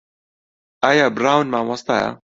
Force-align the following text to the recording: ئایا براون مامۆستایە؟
ئایا 0.83 1.07
براون 1.15 1.47
مامۆستایە؟ 1.53 2.09